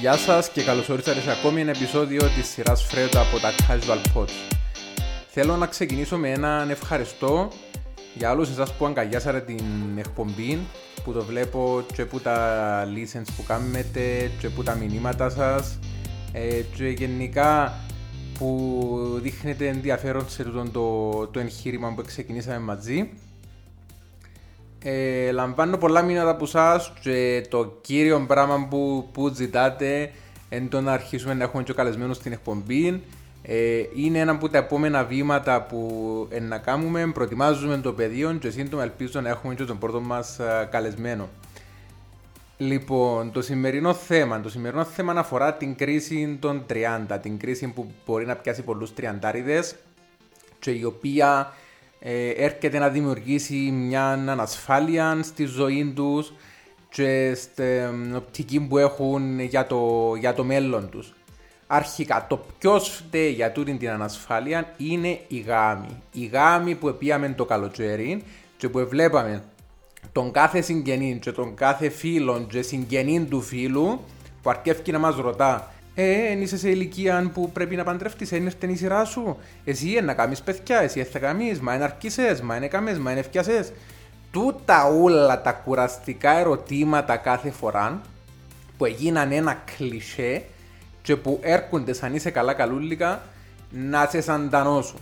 Γεια 0.00 0.16
σας 0.16 0.50
και 0.50 0.62
καλώς 0.62 0.88
ορίσατε 0.88 1.20
σε 1.20 1.30
ακόμη 1.30 1.60
ένα 1.60 1.70
επεισόδιο 1.70 2.22
της 2.22 2.48
σειράς 2.48 2.84
Φρέτα 2.84 3.20
από 3.20 3.38
τα 3.38 3.50
Casual 3.50 4.16
Pods. 4.16 4.56
Θέλω 5.28 5.56
να 5.56 5.66
ξεκινήσω 5.66 6.16
με 6.16 6.30
έναν 6.30 6.70
ευχαριστώ 6.70 7.48
για 8.14 8.30
όλους 8.30 8.50
εσάς 8.50 8.72
που 8.72 8.86
αγκαλιάσατε 8.86 9.40
την 9.40 9.98
εκπομπή, 9.98 10.58
που 11.04 11.12
το 11.12 11.24
βλέπω 11.24 11.84
και 11.94 12.04
που 12.04 12.20
τα 12.20 12.84
listens 12.84 13.26
που 13.36 13.42
κάνετε 13.46 14.30
και 14.38 14.48
που 14.48 14.62
τα 14.62 14.74
μηνύματα 14.74 15.28
σας 15.30 15.78
ε, 16.32 16.60
και 16.76 16.88
γενικά 16.88 17.72
που 18.38 19.18
δείχνετε 19.22 19.68
ενδιαφέρον 19.68 20.28
σε 20.28 20.42
το, 20.42 20.70
το, 20.72 21.26
το 21.26 21.40
εγχείρημα 21.40 21.94
που 21.94 22.02
ξεκινήσαμε 22.06 22.58
μαζί. 22.58 23.10
Ε, 24.88 25.30
λαμβάνω 25.30 25.76
πολλά 25.76 26.02
μήνυματα 26.02 26.30
από 26.30 26.44
εσάς 26.44 26.92
και 27.00 27.46
το 27.48 27.78
κύριο 27.80 28.24
πράγμα 28.26 28.66
που, 28.70 29.08
που 29.12 29.28
ζητάτε 29.28 30.10
είναι 30.50 30.68
το 30.68 30.80
να 30.80 30.92
αρχίσουμε 30.92 31.34
να 31.34 31.44
έχουμε 31.44 31.62
και 31.62 31.72
καλεσμένο 31.72 32.12
στην 32.14 32.32
εκπομπή. 32.32 33.02
Ε, 33.42 33.82
είναι 33.94 34.18
ένα 34.18 34.32
από 34.32 34.48
τα 34.48 34.58
επόμενα 34.58 35.04
βήματα 35.04 35.62
που 35.62 36.26
ε, 36.30 36.40
να 36.40 36.58
κάνουμε. 36.58 37.06
Προετοιμάζουμε 37.06 37.76
το 37.76 37.92
πεδίο 37.92 38.32
και 38.32 38.50
σύντομα 38.50 38.82
ελπίζω 38.82 39.20
να 39.20 39.28
έχουμε 39.28 39.54
και 39.54 39.64
τον 39.64 39.78
πρώτο 39.78 40.00
μας 40.00 40.40
καλεσμένο. 40.70 41.28
Λοιπόν, 42.56 43.32
το 43.32 43.42
σημερινό 43.42 43.94
θέμα, 43.94 44.40
το 44.40 44.48
σημερινό 44.48 44.84
θέμα 44.84 45.12
αφορά 45.12 45.54
την 45.54 45.74
κρίση 45.74 46.36
των 46.40 46.64
30, 46.70 47.18
την 47.22 47.38
κρίση 47.38 47.66
που 47.66 47.90
μπορεί 48.06 48.26
να 48.26 48.34
πιάσει 48.36 48.62
πολλούς 48.62 48.94
τριαντάριδες 48.94 49.76
και 50.58 50.70
η 50.70 50.84
οποία 50.84 51.52
ε, 51.98 52.28
έρχεται 52.28 52.78
να 52.78 52.88
δημιουργήσει 52.88 53.54
μια 53.54 54.04
ανασφάλεια 54.04 55.18
στη 55.22 55.44
ζωή 55.44 55.92
τους 55.96 56.32
και 56.88 57.34
στην 57.34 58.16
οπτική 58.16 58.60
που 58.60 58.78
έχουν 58.78 59.40
για 59.40 59.66
το, 59.66 60.12
για 60.18 60.34
το 60.34 60.44
μέλλον 60.44 60.88
τους. 60.90 61.14
Αρχικά, 61.66 62.26
το 62.28 62.44
ποιο 62.58 62.78
φταίει 62.78 63.30
για 63.30 63.52
τούτη 63.52 63.74
την 63.76 63.90
ανασφάλεια 63.90 64.74
είναι 64.76 65.20
η 65.28 65.38
γάμη. 65.38 66.02
Η 66.12 66.24
γάμη 66.24 66.74
που 66.74 66.88
επίαμε 66.88 67.28
το 67.28 67.44
καλοκαίρι 67.44 68.22
και 68.56 68.68
που 68.68 68.86
βλέπαμε 68.88 69.42
τον 70.12 70.32
κάθε 70.32 70.60
συγγενή 70.60 71.18
και 71.20 71.32
τον 71.32 71.54
κάθε 71.54 71.88
φίλο 71.88 72.46
και 72.50 72.62
συγγενή 72.62 73.24
του 73.24 73.40
φίλου 73.40 74.00
που 74.42 74.50
αρκεύει 74.50 74.92
να 74.92 74.98
μας 74.98 75.16
ρωτά 75.16 75.72
ε, 75.98 76.30
εν 76.30 76.42
είσαι 76.42 76.58
σε 76.58 76.70
ηλικία 76.70 77.30
που 77.34 77.50
πρέπει 77.52 77.76
να 77.76 77.84
παντρευτείς, 77.84 78.30
είναι 78.30 78.44
ήρθε 78.44 78.72
η 78.72 78.76
σειρά 78.76 79.04
σου. 79.04 79.36
Εσύ 79.64 79.90
είναι 79.90 80.00
να 80.00 80.14
κάνεις 80.14 80.42
παιδιά, 80.42 80.80
εσύ 80.80 81.02
θα 81.02 81.18
κάνεις, 81.18 81.60
μα 81.60 81.74
είναι 81.74 81.84
αρκισές, 81.84 82.40
μα 82.40 82.56
είναι 82.56 82.68
καμές, 82.68 82.98
μα 82.98 83.10
είναι 83.10 83.20
ευκιασές. 83.20 83.72
Τούτα 84.30 84.86
όλα 84.86 85.42
τα 85.42 85.52
κουραστικά 85.52 86.38
ερωτήματα 86.38 87.16
κάθε 87.16 87.50
φορά 87.50 88.00
που 88.78 88.84
έγιναν 88.84 89.32
ένα 89.32 89.62
κλισέ 89.76 90.44
και 91.02 91.16
που 91.16 91.38
έρχονται 91.42 91.92
σαν 91.92 92.14
είσαι 92.14 92.30
καλά 92.30 92.52
καλούλικα 92.52 93.22
να 93.70 94.06
σε 94.06 94.20
σαντανώσουν. 94.20 94.98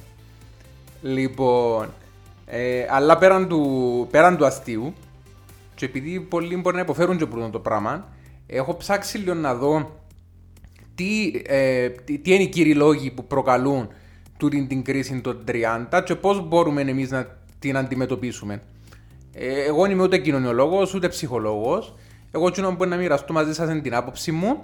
Λοιπόν, 1.02 1.92
ε, 2.46 2.86
αλλά 2.90 3.18
πέραν 3.18 3.48
του, 3.48 4.08
πέραν 4.10 4.36
του 4.36 4.46
αστείου 4.46 4.92
και 5.74 5.84
επειδή 5.84 6.20
πολλοί 6.20 6.56
μπορεί 6.56 6.76
να 6.76 6.82
υποφέρουν 6.82 7.18
και 7.18 7.26
το 7.50 7.58
πράγμα, 7.58 8.08
έχω 8.46 8.76
ψάξει 8.76 9.18
λίγο 9.18 9.34
να 9.34 9.54
δω 9.54 10.02
τι, 10.94 11.42
ε, 11.46 11.88
τι, 11.88 12.18
τι 12.18 12.34
είναι 12.34 12.42
οι 12.42 12.48
κύριοι 12.48 12.74
λόγοι 12.74 13.10
που 13.10 13.26
προκαλούν 13.26 13.88
τούτη 14.36 14.66
την 14.66 14.82
κρίση 14.82 15.20
των 15.20 15.44
30 15.90 16.02
και 16.04 16.14
πώς 16.14 16.48
μπορούμε 16.48 16.80
εμείς 16.80 17.10
να 17.10 17.26
την 17.58 17.76
αντιμετωπίσουμε. 17.76 18.62
Ε, 19.32 19.64
εγώ 19.64 19.84
είμαι 19.86 20.02
ούτε 20.02 20.18
κοινωνιολόγος 20.18 20.94
ούτε 20.94 21.08
ψυχολόγος. 21.08 21.94
Εγώ 22.30 22.50
τσινό 22.50 22.70
μπορεί 22.72 22.90
να 22.90 22.96
μοιραστώ 22.96 23.32
μαζί 23.32 23.54
σας 23.54 23.80
την 23.82 23.94
άποψη 23.94 24.32
μου 24.32 24.62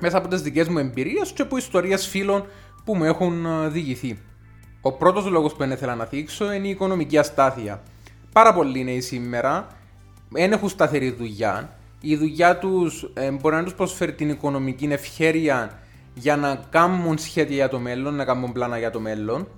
μέσα 0.00 0.18
από 0.18 0.28
τις 0.28 0.42
δικές 0.42 0.68
μου 0.68 0.78
εμπειρίες 0.78 1.32
και 1.32 1.42
από 1.42 1.56
ιστορίες 1.56 2.06
φίλων 2.06 2.46
που 2.84 2.96
μου 2.96 3.04
έχουν 3.04 3.46
ε, 3.46 3.68
διηγηθεί. 3.68 4.18
Ο 4.80 4.92
πρώτος 4.92 5.26
λόγος 5.26 5.54
που 5.54 5.62
ήθελα 5.62 5.94
να 5.94 6.04
θίξω 6.04 6.52
είναι 6.52 6.66
η 6.66 6.70
οικονομική 6.70 7.18
αστάθεια. 7.18 7.82
Πάρα 8.32 8.54
πολλοί 8.54 8.84
νέοι 8.84 9.00
σήμερα 9.00 9.66
δεν 10.28 10.52
έχουν 10.52 10.68
σταθερή 10.68 11.10
δουλειά 11.10 11.76
η 12.04 12.16
δουλειά 12.16 12.58
τους 12.58 13.10
ε, 13.14 13.30
μπορεί 13.30 13.54
να 13.54 13.62
τους 13.62 13.74
προσφέρει 13.74 14.12
την 14.12 14.28
οικονομική 14.28 14.84
ευχέρεια 14.84 15.78
για 16.14 16.36
να 16.36 16.64
κάνουν 16.70 17.18
σχέδια 17.18 17.54
για 17.54 17.68
το 17.68 17.78
μέλλον, 17.78 18.14
να 18.14 18.24
κάνουν 18.24 18.52
πλάνα 18.52 18.78
για 18.78 18.90
το 18.90 19.00
μέλλον. 19.00 19.48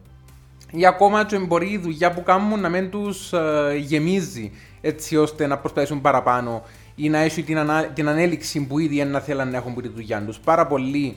Ή 0.71 0.87
ακόμα 0.87 1.25
και 1.25 1.39
μπορεί 1.39 1.71
η 1.71 1.79
δουλειά 1.79 2.13
που 2.13 2.23
κάνουν 2.23 2.61
να 2.61 2.69
μην 2.69 2.91
τους 2.91 3.33
ε, 3.33 3.75
γεμίζει 3.77 4.53
έτσι 4.81 5.17
ώστε 5.17 5.47
να 5.47 5.59
προσπαθήσουν 5.59 6.01
παραπάνω 6.01 6.63
ή 6.95 7.09
να 7.09 7.19
έχουν 7.19 7.45
την, 7.45 7.59
ανα... 7.59 7.85
την 7.85 8.09
ανέλυξη 8.09 8.67
που 8.67 8.79
ήδη 8.79 9.05
να 9.05 9.21
θέλουν 9.21 9.51
να 9.51 9.57
έχουν 9.57 9.71
από 9.71 9.83
τη 9.83 9.89
δουλειά 9.89 10.23
τους. 10.27 10.39
Πάρα 10.39 10.67
πολλοί 10.67 11.17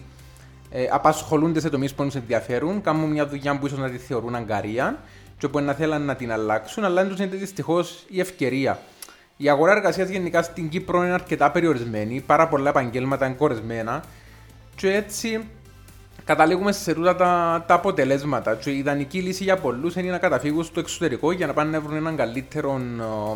ε, 0.69 0.87
απασχολούνται 0.91 1.59
σε 1.59 1.69
τομείς 1.69 1.93
που 1.93 2.03
τους 2.03 2.15
ενδιαφέρουν, 2.15 2.81
κάνουν 2.81 3.11
μια 3.11 3.27
δουλειά 3.27 3.57
που 3.59 3.65
ίσως 3.65 3.79
να 3.79 3.89
τη 3.89 3.97
θεωρούν 3.97 4.35
αγκαρία 4.35 4.99
και 5.37 5.47
που 5.47 5.59
να 5.59 5.73
θέλουν 5.73 6.01
να 6.01 6.15
την 6.15 6.31
αλλάξουν, 6.31 6.83
αλλά 6.83 7.01
δεν 7.01 7.11
τους 7.11 7.19
είναι 7.19 7.35
δυστυχώς 7.35 8.05
η 8.07 8.19
ευκαιρία. 8.19 8.79
Η 9.37 9.49
αγορά 9.49 9.71
εργασίας 9.71 10.09
γενικά 10.09 10.41
στην 10.41 10.69
Κύπρο 10.69 11.03
είναι 11.03 11.13
αρκετά 11.13 11.51
περιορισμένη, 11.51 12.23
πάρα 12.25 12.47
πολλά 12.47 12.69
επαγγέλματα 12.69 13.25
είναι 13.25 13.35
κορεσμένα 13.35 14.03
και 14.75 14.93
έτσι 14.93 15.47
καταλήγουμε 16.23 16.71
σε 16.71 16.93
τούτα 16.93 17.15
τα, 17.15 17.63
τα 17.67 17.73
αποτελέσματα. 17.73 18.55
Και 18.55 18.69
η 18.69 18.77
ιδανική 18.77 19.19
λύση 19.19 19.43
για 19.43 19.57
πολλούς 19.57 19.95
είναι 19.95 20.11
να 20.11 20.17
καταφύγουν 20.17 20.63
στο 20.63 20.79
εξωτερικό 20.79 21.31
για 21.31 21.47
να 21.47 21.53
πάνε 21.53 21.69
να 21.69 21.81
βρουν 21.81 21.95
έναν 21.95 22.15
καλύτερο 22.15 22.81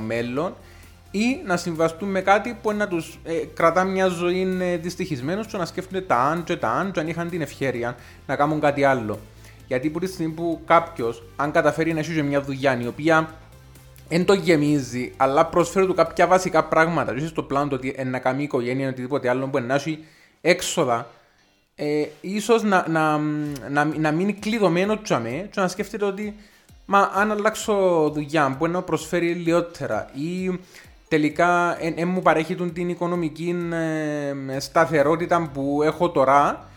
μέλλον 0.06 0.54
ή 1.12 1.42
να 1.46 1.58
συμβαστούν 1.58 2.10
με 2.10 2.22
κάτι 2.22 2.58
που 2.62 2.72
να 2.74 2.88
τους 2.88 3.20
ε, 3.24 3.34
κρατά 3.54 3.84
μια 3.84 4.08
ζωή 4.08 4.58
ε, 4.62 4.78
δυστυχισμένου 4.78 5.42
και 5.42 5.58
να 5.58 5.66
σκέφτονται 5.66 6.02
τα 6.02 6.18
αν 6.18 6.44
και 6.44 6.56
τα 6.56 6.70
αν, 6.70 6.92
και 6.92 7.00
αν 7.00 7.08
είχαν 7.08 7.30
την 7.30 7.42
ευχαίρεια 7.42 7.96
να 8.28 8.36
κάνουν 8.36 8.60
κάτι 8.60 8.84
άλλο. 8.84 9.20
Γιατί 9.68 9.90
που 9.90 10.00
τη 10.00 10.08
στιγμή 10.08 10.34
που 10.34 10.62
κάποιος, 10.66 11.24
αν 11.36 11.52
καταφέρει 11.52 11.94
να 11.94 12.00
έχει 12.00 12.22
μια 12.22 12.42
δουλειά 12.42 12.82
η 12.82 12.88
οποία 12.88 13.30
δεν 14.12 14.26
το 14.26 14.34
γεμίζει, 14.34 15.14
αλλά 15.18 15.46
προσφέρει 15.46 15.86
του 15.86 15.94
κάποια 15.94 16.28
βασικά 16.28 16.64
πράγματα. 16.64 17.12
Δηλαδή 17.12 17.30
στο 17.30 17.44
πλάνο 17.44 17.68
του 17.68 17.76
ότι 17.78 18.06
να 18.06 18.20
κάνει 18.20 18.44
οικογένεια 18.44 18.86
ή 18.86 18.90
οτιδήποτε 18.90 19.30
άλλο 19.30 19.48
που 19.48 19.60
να 19.60 19.74
έχει 19.74 20.06
έξοδα, 20.42 21.08
ε, 21.76 22.06
ίσως 22.22 22.64
να, 22.64 22.86
να, 22.90 23.18
να, 23.70 23.86
να 23.86 24.12
μείνει 24.12 24.34
κλειδωμένο 24.34 25.02
τσαμέ 25.02 25.50
και 25.52 25.60
να 25.60 25.68
σκέφτεται 25.68 26.06
ότι 26.06 26.36
μα 26.86 27.12
αν 27.16 27.32
αλλάξω 27.32 28.10
δουλειά 28.14 28.56
που 28.58 28.68
να 28.68 28.82
προσφέρει 28.82 29.34
λιότερα 29.34 30.10
ή 30.14 30.60
τελικά 31.08 31.78
δεν 31.96 32.08
μου 32.08 32.22
παρέχει 32.22 32.56
την 32.56 32.90
οικονομική 32.90 33.56
ε, 34.54 34.60
σταθερότητα 34.60 35.50
που 35.54 35.82
έχω 35.84 36.10
τώρα, 36.10 36.70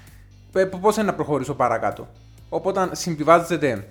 ε, 0.53 0.65
πώς 0.65 0.97
να 0.97 1.15
προχωρήσω 1.15 1.55
παρακάτω. 1.55 2.09
Οπότε 2.49 2.89
συμβιβάζεται 2.93 3.87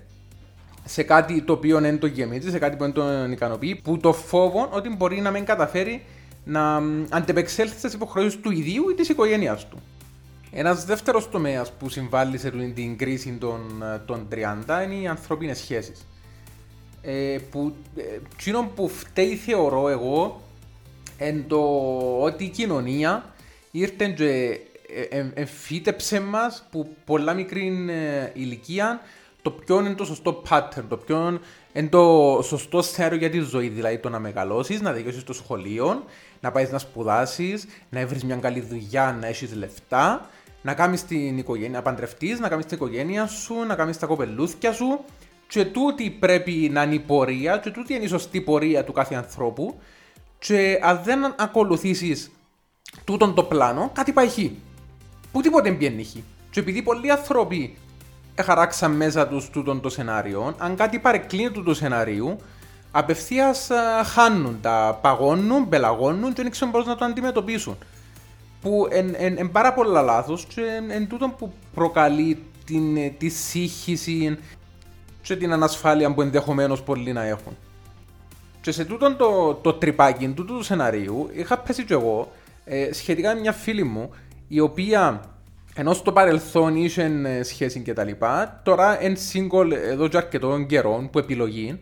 σε 0.85 1.03
κάτι 1.03 1.41
το 1.41 1.53
οποίο 1.53 1.79
δεν 1.79 1.99
το 1.99 2.07
γεμίζει, 2.07 2.49
σε 2.49 2.59
κάτι 2.59 2.75
που 2.75 2.83
δεν 2.83 2.94
τον 2.94 3.31
ικανοποιεί, 3.31 3.75
που 3.75 3.97
το 3.97 4.13
φόβο 4.13 4.69
ότι 4.71 4.89
μπορεί 4.89 5.21
να 5.21 5.31
μην 5.31 5.45
καταφέρει 5.45 6.03
να 6.44 6.81
αντεπεξέλθει 7.09 7.77
στις 7.77 7.94
υποχρεώσεις 7.94 8.39
του 8.39 8.51
ιδίου 8.51 8.89
ή 8.89 8.94
της 8.94 9.09
οικογένειάς 9.09 9.67
του. 9.67 9.81
Ένας 10.51 10.85
δεύτερος 10.85 11.29
τομέας 11.29 11.71
που 11.71 11.89
συμβάλλει 11.89 12.38
σε 12.38 12.51
την 12.51 12.97
κρίση 12.97 13.38
των, 13.39 13.83
των 14.05 14.27
30 14.31 14.83
είναι 14.83 14.95
οι 14.95 15.07
ανθρώπινες 15.07 15.57
σχέσεις. 15.57 16.07
Ε, 17.01 17.38
που, 17.51 17.75
ε, 17.95 18.51
που 18.75 18.89
φταίει 18.89 19.35
θεωρώ 19.35 19.89
εγώ 19.89 20.41
εν 21.17 21.45
το 21.47 21.59
ότι 22.19 22.44
η 22.44 22.50
κοινωνία 22.50 23.33
ήρθε 23.71 24.07
και 24.07 24.59
εμφύτεψε 25.33 26.19
μας 26.19 26.67
που 26.71 26.95
πολλά 27.05 27.33
μικρή 27.33 27.85
ε, 27.89 28.31
ηλικία 28.33 29.01
το 29.43 29.51
ποιο 29.51 29.79
είναι 29.79 29.93
το 29.93 30.05
σωστό 30.05 30.41
pattern, 30.49 30.83
το 30.87 30.97
ποιο 30.97 31.39
είναι 31.73 31.87
το 31.87 32.39
σωστό 32.43 32.81
σέρο 32.81 33.15
για 33.15 33.29
τη 33.29 33.39
ζωή. 33.39 33.67
Δηλαδή 33.67 33.97
το 33.97 34.09
να 34.09 34.19
μεγαλώσεις, 34.19 34.81
να 34.81 34.91
δικαιώσεις 34.91 35.23
το 35.23 35.33
σχολείο, 35.33 36.03
να 36.39 36.51
πάεις 36.51 36.71
να 36.71 36.77
σπουδάσεις, 36.79 37.65
να 37.89 38.07
βρεις 38.07 38.23
μια 38.23 38.35
καλή 38.35 38.59
δουλειά, 38.59 39.17
να 39.21 39.27
έχεις 39.27 39.56
λεφτά, 39.56 40.29
να 40.62 40.73
κάνεις 40.73 41.06
την 41.06 41.38
οικογένεια, 41.38 41.77
να 41.77 41.81
παντρευτείς, 41.81 42.39
να 42.39 42.47
κάνεις 42.47 42.65
την 42.65 42.77
οικογένεια 42.77 43.27
σου, 43.27 43.56
να 43.68 43.75
κάνεις 43.75 44.00
τα 44.00 44.06
κοπελούθια 44.06 44.71
σου. 44.73 45.00
Και 45.47 45.65
τούτη 45.65 46.09
πρέπει 46.09 46.69
να 46.71 46.83
είναι 46.83 46.94
η 46.94 47.00
πορεία, 47.00 47.57
και 47.57 47.69
τούτη 47.69 47.94
είναι 47.94 48.03
η 48.03 48.07
σωστή 48.07 48.41
πορεία 48.41 48.83
του 48.83 48.91
κάθε 48.91 49.15
ανθρώπου. 49.15 49.79
Και 50.39 50.79
αν 50.83 51.01
δεν 51.03 51.35
ακολουθήσεις 51.38 52.31
τούτον 53.03 53.33
το 53.33 53.44
πλάνο, 53.44 53.91
κάτι 53.94 54.12
πάει 54.12 54.27
χ. 54.27 54.38
Που 55.31 55.41
τίποτε 55.41 55.69
δεν 55.69 55.77
πιένει 55.77 56.03
χ. 56.03 56.12
Και 56.50 56.59
επειδή 56.59 56.81
πολλοί 56.81 57.12
άνθρωποι 57.12 57.77
χαράξαν 58.41 58.91
μέσα 58.91 59.27
τους 59.27 59.50
τούτον 59.50 59.81
το 59.81 59.89
σενάριο, 59.89 60.56
αν 60.57 60.75
κάτι 60.75 61.00
παρεκκλίνει 61.00 61.51
του 61.51 61.63
το 61.63 61.74
σενάριου, 61.74 62.38
απευθείας 62.91 63.69
ε, 63.69 63.75
χάνουν, 64.06 64.57
τα 64.62 65.00
παγώνουν, 65.01 65.69
πελαγώνουν 65.69 66.33
και 66.33 66.41
δεν 66.41 66.51
ξέρουν 66.51 66.74
πώς 66.74 66.85
να 66.85 66.95
το 66.95 67.06
αντιμετωπίσουν. 67.06 67.77
Που 68.62 68.88
είναι 69.19 69.50
πάρα 69.51 69.74
πολλά 69.74 70.01
λάθος 70.01 70.45
και 70.45 70.62
εν 70.89 71.07
τούτο 71.07 71.30
που 71.38 71.53
προκαλεί 71.74 72.44
την, 72.65 72.97
ε, 72.97 73.09
τη 73.09 73.30
σύγχυση 73.30 74.38
και 75.21 75.35
την 75.35 75.53
ανασφάλεια 75.53 76.13
που 76.13 76.21
ενδεχομένως 76.21 76.81
πολλοί 76.81 77.13
να 77.13 77.24
έχουν. 77.24 77.57
Και 78.62 78.71
σε 78.71 78.85
τούτο 78.85 79.15
το, 79.15 79.53
το 79.53 79.74
τρυπάκι, 79.74 80.27
τούτο 80.30 80.53
του 80.53 80.63
σενάριου, 80.63 81.30
είχα 81.33 81.57
πέσει 81.57 81.85
κι 81.85 81.94
εγώ 81.94 82.31
ε, 82.65 82.94
σχετικά 82.94 83.33
με 83.33 83.39
μια 83.39 83.51
φίλη 83.51 83.83
μου, 83.83 84.09
η 84.47 84.59
οποία 84.59 85.21
ενώ 85.75 85.93
στο 85.93 86.11
παρελθόν 86.11 86.75
είχε 86.75 87.43
σχέση 87.43 87.79
και 87.79 87.93
τα 87.93 88.03
λοιπά, 88.03 88.61
τώρα 88.63 89.03
είναι 89.03 89.17
single 89.33 89.71
εδώ 89.71 90.07
και 90.07 90.17
αρκετών 90.17 90.65
καιρών 90.65 91.09
που 91.09 91.19
επιλογή, 91.19 91.79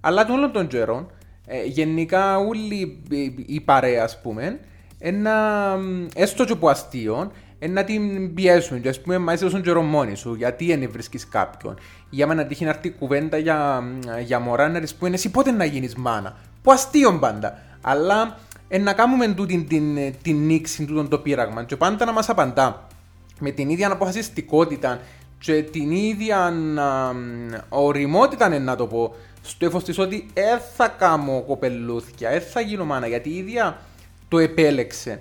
αλλά 0.00 0.26
των 0.26 0.36
όλων 0.36 0.52
των 0.52 0.66
καιρών, 0.66 1.10
ε, 1.46 1.64
γενικά 1.64 2.38
όλοι 2.38 3.02
οι 3.46 3.60
παρέα, 3.60 4.04
ας 4.04 4.20
πούμε, 4.20 4.60
ένα, 4.98 5.76
έστω 6.14 6.44
και 6.44 6.52
από 6.52 6.68
αστείο, 6.68 7.32
να 7.68 7.84
την 7.84 8.34
πιέσουν 8.34 8.80
και 8.80 8.88
ας 8.88 9.00
πούμε 9.00 9.18
μα 9.18 9.32
είσαι 9.32 9.48
στον 9.48 9.62
καιρό 9.62 9.82
μόνοι 9.82 10.14
σου, 10.14 10.34
γιατί 10.34 10.76
δεν 10.76 10.90
βρίσκεις 10.92 11.28
κάποιον. 11.28 11.78
Για 12.10 12.26
μένα 12.26 12.46
τύχει 12.46 12.64
να 12.64 12.70
έρθει 12.70 12.90
κουβέντα 12.90 13.36
για, 13.36 13.82
για 14.24 14.38
μωρά 14.40 14.68
να 14.68 14.78
ρίσεις 14.78 14.96
που 14.96 15.06
είναι 15.06 15.14
εσύ 15.14 15.30
πότε 15.30 15.50
να 15.50 15.64
γίνεις 15.64 15.94
μάνα; 15.94 16.36
Που 16.62 16.72
αστείο 16.72 17.18
πάντα. 17.18 17.58
Αλλά 17.80 18.38
ε, 18.68 18.78
να 18.78 18.92
κάνουμε 18.92 19.26
τούτη 19.28 19.64
την, 19.64 19.68
την, 19.68 20.14
την 20.22 20.46
νήξη, 20.46 20.84
τούτον 20.84 21.08
το 21.08 21.18
πείραγμα 21.18 21.64
και 21.64 21.76
πάντα 21.76 22.04
να 22.04 22.12
μας 22.12 22.28
απαντά 22.28 22.86
με 23.40 23.50
την 23.50 23.68
ίδια 23.68 23.92
αποφασιστικότητα 23.92 25.00
και 25.38 25.62
την 25.62 25.90
ίδια 25.90 26.52
οριμότητα 27.68 28.58
να 28.58 28.76
το 28.76 28.86
πω 28.86 29.14
στο 29.42 29.66
έφος 29.66 29.84
της 29.84 29.98
ότι 29.98 30.26
δεν 30.34 30.60
θα 30.76 30.88
κάνω 30.88 31.42
κοπελούθια, 31.46 32.30
δεν 32.30 32.40
θα 32.40 32.60
γίνω 32.60 32.84
μάνα 32.84 33.06
γιατί 33.06 33.28
η 33.30 33.36
ίδια 33.36 33.80
το 34.28 34.38
επέλεξε. 34.38 35.20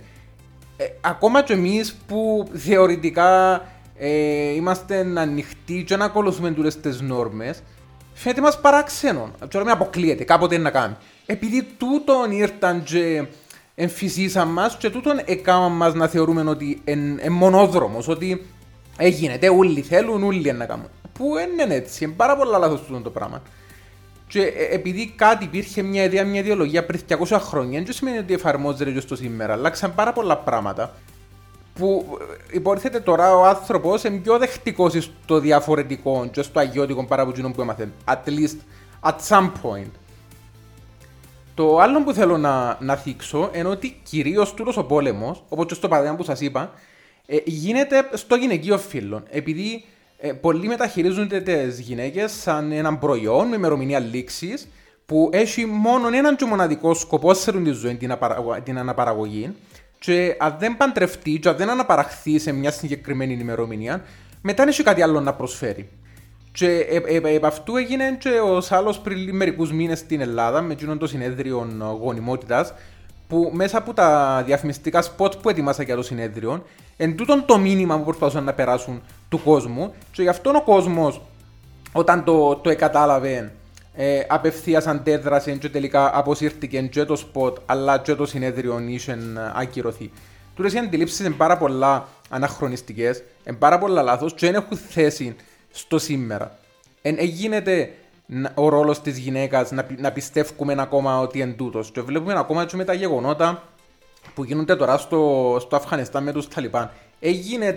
Ε, 0.78 0.86
ακόμα 1.02 1.44
και 1.44 1.54
εμείς 1.54 1.98
που 2.08 2.48
θεωρητικά 2.54 3.62
ε, 3.98 4.54
είμαστε 4.54 5.06
ανοιχτοί 5.16 5.84
και 5.84 5.96
να 5.96 6.06
ακολουθούμε 6.06 6.52
τούτες 6.52 6.80
τις 6.80 7.02
νόρμες 7.02 7.62
φαίνεται 8.14 8.42
μας 8.42 8.62
παράξενο. 8.62 9.32
Τώρα 9.50 9.66
με 9.66 9.72
αποκλείεται, 9.72 10.24
κάποτε 10.24 10.58
να 10.58 10.70
κάνει. 10.70 10.96
Επειδή 11.26 11.68
τούτον 11.78 12.32
ήρθαν 12.32 12.84
και 12.84 13.26
εμφυσίσαν 13.82 14.48
μας 14.48 14.78
και 14.78 14.90
τούτον 14.90 15.22
έκαναν 15.26 15.72
μας 15.72 15.94
να 15.94 16.08
θεωρούμε 16.08 16.50
ότι 16.50 16.82
είναι 16.86 17.30
μονόδρομος, 17.30 18.08
ότι 18.08 18.46
έγινε, 18.98 19.40
όλοι 19.58 19.82
θέλουν, 19.82 20.24
όλοι 20.24 20.52
να 20.52 20.66
κάνουν. 20.66 20.86
Που 21.14 21.26
είναι 21.38 21.76
έτσι, 21.76 22.04
είναι 22.04 22.14
πάρα 22.14 22.38
πολλά 22.38 22.58
λάθος 22.58 22.82
τούτο 22.82 23.02
το 23.02 23.10
πράγμα. 23.10 23.42
Και 24.28 24.42
ε, 24.42 24.76
επειδή 24.76 25.14
κάτι 25.16 25.44
υπήρχε 25.44 25.82
μια 25.82 26.04
ιδέα, 26.04 26.26
μια 26.26 26.40
ιδεολογία 26.40 26.86
πριν 26.86 27.02
200 27.28 27.38
χρόνια, 27.42 27.82
δεν 27.82 27.94
σημαίνει 27.94 28.18
ότι 28.18 28.34
εφαρμόζεται 28.34 28.92
και 28.92 29.00
στο 29.00 29.16
σήμερα. 29.16 29.54
Αλλάξαν 29.54 29.96
πάρα 29.96 30.14
πολλά 30.14 30.38
πράγματα 30.38 30.94
που 31.74 32.18
ε, 32.22 32.56
υποτίθεται 32.56 33.00
τώρα 33.00 33.36
ο 33.36 33.46
άνθρωπος 33.46 34.04
είναι 34.04 34.18
πιο 34.18 34.38
δεχτικός 34.38 35.12
στο 35.24 35.40
διαφορετικό 35.40 36.30
και 36.32 36.42
στο 36.42 36.60
αγιώτικο 36.60 37.06
παρά 37.06 37.22
από 37.22 37.52
που 37.52 37.62
έμαθε. 37.62 37.90
At 38.06 38.30
least 38.30 38.58
at 39.04 39.16
some 39.30 39.52
point. 39.64 39.92
Το 41.60 41.80
άλλο 41.80 42.04
που 42.04 42.14
θέλω 42.14 42.38
να, 42.38 42.78
να 42.80 42.96
θίξω 42.96 43.50
είναι 43.54 43.68
ότι 43.68 44.00
κυρίως 44.04 44.54
τούτος 44.54 44.78
ο 44.78 44.84
πόλεμος, 44.84 45.44
όπως 45.50 45.66
και 45.66 45.74
στο 45.74 45.88
παράδειγμα 45.88 46.18
που 46.18 46.24
σας 46.24 46.42
είπα, 46.42 46.72
ε, 47.26 47.38
γίνεται 47.46 48.10
στο 48.14 48.36
γυναικείο 48.36 48.78
φύλλο. 48.78 49.24
Επειδή 49.30 49.84
ε, 50.18 50.32
πολλοί 50.32 50.68
μεταχειρίζονται 50.68 51.42
τις 51.42 51.80
γυναίκες 51.80 52.32
σαν 52.32 52.72
έναν 52.72 53.00
προϊόν 53.00 53.48
με 53.48 53.56
ημερομηνία 53.56 54.00
λήξης 54.00 54.68
που 55.06 55.30
έχει 55.32 55.66
μόνο 55.66 56.08
έναν 56.08 56.36
και 56.36 56.46
μοναδικό 56.46 56.94
σκοπό 56.94 57.34
σε 57.34 57.52
τη 57.52 57.72
ζωή, 57.72 57.96
την, 57.96 58.18
την 58.64 58.78
αναπαραγωγή. 58.78 59.56
Και 60.00 60.36
αν 60.40 60.56
δεν 60.60 60.78
παντρευτεί, 60.78 61.40
και 61.40 61.50
αν 61.50 61.56
δεν 61.56 61.70
αναπαραχθεί 61.70 62.40
σε 62.40 62.52
μια 62.52 62.72
συγκεκριμένη 62.72 63.34
ημερομηνία, 63.34 64.04
μετά 64.42 64.64
έχει 64.68 64.84
κάτι 64.84 65.02
άλλο 65.02 65.20
να 65.20 65.34
προσφέρει. 65.34 65.90
Και 66.60 66.86
επ' 67.24 67.46
αυτού 67.46 67.76
έγινε 67.76 68.18
και 68.20 68.30
ο 68.30 68.62
σάλος 68.62 69.00
πριν 69.00 69.36
μερικούς 69.36 69.72
μήνες 69.72 70.00
στην 70.00 70.22
Ελλάδα 70.22 70.62
με 70.62 70.74
εκείνον 70.74 70.98
το 70.98 71.08
συνέδριο 71.08 71.68
γονιμότητας 72.02 72.74
που 73.28 73.52
μέσα 73.54 73.78
από 73.78 73.94
τα 73.94 74.42
διαφημιστικά 74.46 75.02
σποτ 75.02 75.34
που 75.42 75.50
ετοιμάσαν 75.50 75.84
για 75.84 75.96
το 75.96 76.02
συνέδριο, 76.02 76.64
εν 76.98 77.16
τούτον 77.16 77.46
το 77.46 77.58
μήνυμα 77.58 77.98
που 77.98 78.04
προσπαθούσαν 78.04 78.44
να 78.44 78.54
περάσουν 78.54 79.02
του 79.30 79.44
κόσμου, 79.44 79.94
και 80.12 80.22
γι' 80.22 80.28
αυτόν 80.28 80.56
ο 80.56 80.62
κόσμος, 80.62 81.22
όταν 81.92 82.24
το, 82.24 82.56
το 82.56 82.70
εκατάλαβε, 82.70 83.52
ε, 83.96 84.20
απευθείας 84.28 84.88
αντέδρασε 84.88 85.52
και 85.52 85.70
τελικά 85.70 86.18
αποσύρθηκε 86.18 86.82
και 86.82 87.06
το 87.06 87.16
σποτ, 87.16 87.58
αλλά 87.66 87.98
και 87.98 88.16
το 88.16 88.26
συνέδριο 88.26 88.80
είχε 88.88 89.18
ακυρωθεί. 89.56 90.12
Τούτες 90.56 90.74
οι 90.74 90.78
αντιλήψεις 90.78 91.20
είναι 91.20 91.30
πάρα 91.30 91.58
πολλά 91.58 92.08
αναχρονιστικές, 92.30 93.24
είναι 93.44 93.58
πάρα 93.58 93.78
πολλά 93.78 94.02
λάθος 94.02 94.34
και 94.34 94.46
δεν 94.46 94.56
έχουν 94.56 94.78
θέση 94.78 95.36
στο 95.72 96.00
σήμερα. 96.00 96.58
Εν, 97.02 97.18
γίνεται 97.20 97.94
ο 98.54 98.70
ρόλος 98.70 99.02
της 99.02 99.18
γυναίκας 99.18 99.72
να, 99.72 99.88
να 99.98 100.12
πιστεύουμε 100.12 100.76
ακόμα 100.78 101.20
ότι 101.20 101.40
είναι 101.40 101.52
τούτος. 101.52 101.92
Και 101.92 102.02
βλέπουμε 102.02 102.34
ακόμα 102.38 102.66
και 102.66 102.76
με 102.76 102.84
τα 102.84 102.94
γεγονότα 102.94 103.64
που 104.34 104.44
γίνονται 104.44 104.76
τώρα 104.76 104.98
στο, 104.98 105.58
στο 105.60 105.76
Αφγανιστάν 105.76 106.24
με 106.24 106.32
τους 106.32 106.48
Ταλιπάν. 106.48 106.92
Έγινε 107.20 107.76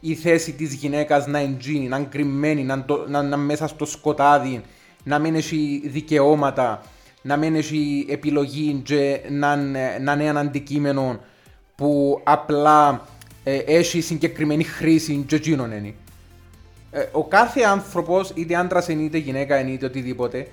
η 0.00 0.14
θέση 0.14 0.52
της 0.52 0.74
γυναίκας 0.74 1.26
να 1.26 1.38
εντζίνει, 1.38 1.88
να 1.88 1.96
είναι 1.96 2.06
κρυμμένη, 2.10 2.64
να, 2.64 2.84
να, 3.08 3.22
να, 3.22 3.36
μέσα 3.36 3.66
στο 3.66 3.84
σκοτάδι, 3.84 4.62
να 5.04 5.18
μην 5.18 5.34
έχει 5.34 5.82
δικαιώματα, 5.84 6.82
να 7.22 7.36
μην 7.36 7.54
έχει 7.54 8.06
επιλογή 8.08 8.82
και 8.84 9.20
να, 9.30 9.56
να 10.00 10.12
είναι 10.12 10.24
ένα 10.24 10.40
αντικείμενο 10.40 11.20
που 11.74 12.20
απλά 12.24 13.06
ε, 13.44 13.56
έχει 13.56 14.00
συγκεκριμένη 14.00 14.64
χρήση 14.64 15.24
και 15.26 15.36
εκείνον 15.36 15.72
είναι. 15.72 15.94
Ε, 16.96 17.08
ο 17.12 17.24
κάθε 17.24 17.62
άνθρωπος, 17.62 18.32
είτε 18.34 18.54
άντρας 18.54 18.88
είτε 18.88 19.18
γυναίκα 19.18 19.68
είτε 19.68 19.86
οτιδήποτε, 19.86 20.46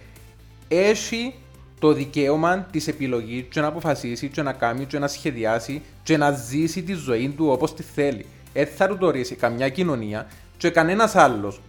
έχει 0.67 1.33
το 1.79 1.93
δικαίωμα 1.93 2.67
της 2.71 2.88
επιλογής 2.88 3.45
και 3.49 3.61
να 3.61 3.67
αποφασίσει 3.67 4.27
και 4.27 4.41
να 4.41 4.53
κάνει 4.53 4.85
και 4.85 4.99
να 4.99 5.07
σχεδιάσει 5.07 5.81
και 6.03 6.17
να 6.17 6.31
ζήσει 6.31 6.83
τη 6.83 6.93
ζωή 6.93 7.29
του 7.38 7.47
όπως 7.47 7.73
τη 7.73 7.83
θέλει. 7.83 8.25
Έτσι 8.53 8.73
θα 8.75 8.88
του 8.88 8.97
το 8.97 9.05
ορίσει 9.05 9.35
καμιά 9.35 9.69
κοινωνία 9.69 10.27
και 10.57 10.69
κανένας 10.69 11.15
άλλος. 11.15 11.61